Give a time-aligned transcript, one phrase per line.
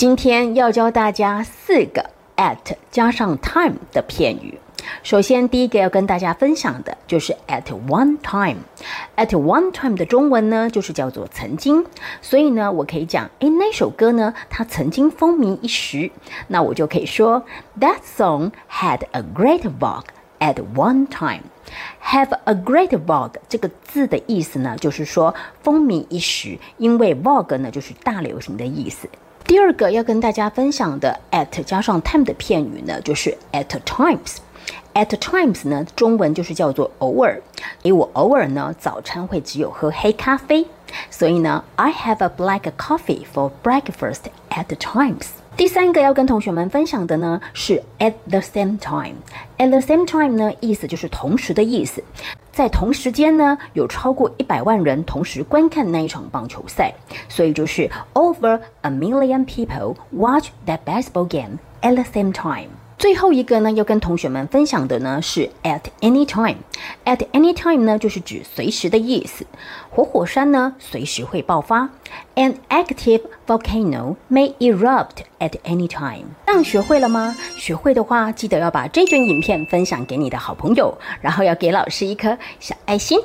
[0.00, 2.56] 今天要教大家四个 at
[2.90, 4.58] 加上 time 的片语。
[5.02, 8.60] 首先，第一个要跟大家分享的就是 at one time。
[9.18, 11.84] at one time 的中文呢，就是叫做曾经。
[12.22, 16.10] 所以呢，我可以讲，诶，那首歌呢，它曾经风靡一时。
[16.48, 17.44] 那我就可以说
[17.78, 20.06] ，That song had a great vogue
[20.38, 21.42] at one time。
[22.02, 26.58] Have a great vogue 这个字的意思呢，就是说风靡一时。
[26.78, 29.06] 因为 vogue 呢，就是大流行的意思。
[29.50, 34.36] 第二个要跟大家分享的 at 加上 time 的片语呢，就是 at times。
[34.94, 37.42] at times 呢，中文就是叫做偶尔。
[37.82, 40.64] 因为我偶尔呢，早餐会只有喝黑咖啡，
[41.10, 45.26] 所以呢，I have a black coffee for breakfast at times。
[45.56, 49.16] 第三个要跟同学们分享的呢是 at the same time。
[49.58, 52.04] at the same time 呢，意思就是同时的意思，
[52.52, 56.92] 在同时间呢，有超过一百万人同时观看那一场棒球赛，
[57.28, 62.68] 所以就是 over a million people watch that baseball game at the same time。
[63.00, 66.58] 最后一个呢，要跟同学们分享的呢是 at any time。
[67.06, 69.46] at any time 呢，就是指随时的意思。
[69.88, 71.88] 活火山呢，随时会爆发。
[72.34, 76.26] An active volcano may erupt at any time。
[76.46, 77.34] 这样学会了吗？
[77.56, 83.18] 学会的话，记得要把这卷影片分享给你的好朋友，然后要给老师一颗小爱心。